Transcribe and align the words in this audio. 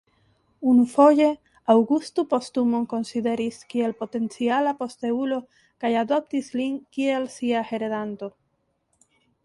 Unufoje 0.69 1.25
Aŭgusto 1.73 2.23
Postumon 2.31 2.87
konsideris 2.95 3.59
kiel 3.73 3.93
potenciala 4.01 4.73
posteulo 4.83 5.39
kaj 5.85 5.93
adoptis 6.05 6.51
lin 6.61 6.83
kiel 6.97 7.29
sia 7.39 7.63
heredanto. 7.73 8.35